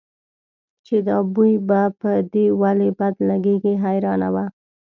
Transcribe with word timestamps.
چې 0.85 0.95
دا 1.07 1.17
بوی 1.33 1.53
به 1.67 1.81
په 1.99 2.11
دې 2.33 2.45
ولې 2.61 2.89
بد 2.99 3.15
لګېږي 3.29 3.73
حیرانه 3.85 4.29
وه. 4.33 4.45